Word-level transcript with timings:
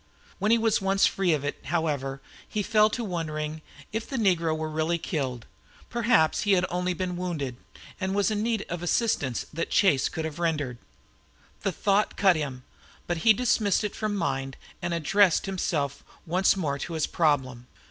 When 0.39 0.49
he 0.49 0.57
was 0.57 0.81
once 0.81 1.05
free 1.05 1.31
of 1.31 1.45
it, 1.45 1.57
however, 1.65 2.21
he 2.49 2.63
fell 2.63 2.89
to 2.89 3.03
wondering 3.03 3.61
if 3.93 4.09
the 4.09 4.17
negro 4.17 4.57
were 4.57 4.67
really 4.67 4.97
killed. 4.97 5.45
Perhaps 5.91 6.41
he 6.41 6.53
had 6.53 6.65
only 6.71 6.95
been 6.95 7.15
wounded 7.17 7.55
and 7.99 8.15
was 8.15 8.31
in 8.31 8.41
need 8.41 8.65
of 8.67 8.81
assistance 8.81 9.45
that 9.53 9.69
Chase 9.69 10.09
could 10.09 10.25
have 10.25 10.39
rendered. 10.39 10.79
This 11.61 11.75
thought 11.75 12.17
cut 12.17 12.35
him, 12.35 12.63
but 13.05 13.17
he 13.17 13.31
dismissed 13.31 13.83
it 13.83 13.95
from 13.95 14.15
mind, 14.15 14.57
and 14.81 14.91
addressed 14.91 15.45
himself 15.45 16.03
once 16.25 16.57
more 16.57 16.79
to 16.79 16.93
his 16.93 17.05
problem. 17.05 17.67